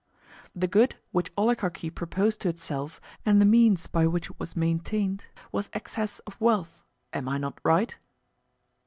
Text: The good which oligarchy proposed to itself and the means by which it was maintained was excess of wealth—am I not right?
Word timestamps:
The 0.55 0.65
good 0.65 0.95
which 1.11 1.31
oligarchy 1.37 1.91
proposed 1.91 2.41
to 2.41 2.49
itself 2.49 2.99
and 3.23 3.39
the 3.39 3.45
means 3.45 3.85
by 3.85 4.07
which 4.07 4.31
it 4.31 4.39
was 4.39 4.55
maintained 4.55 5.25
was 5.51 5.69
excess 5.73 6.17
of 6.25 6.41
wealth—am 6.41 7.29
I 7.29 7.37
not 7.37 7.59
right? 7.63 7.95